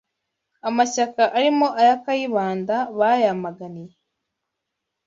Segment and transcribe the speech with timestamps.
[0.67, 3.95] amashyaka arimo aya Kayibanda bayamaganiye